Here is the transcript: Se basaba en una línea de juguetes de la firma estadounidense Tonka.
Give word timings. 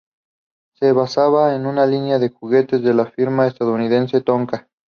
Se 0.73 0.93
basaba 0.93 1.55
en 1.55 1.67
una 1.67 1.85
línea 1.85 2.17
de 2.17 2.29
juguetes 2.29 2.81
de 2.81 2.95
la 2.95 3.05
firma 3.05 3.45
estadounidense 3.45 4.21
Tonka. 4.21 4.67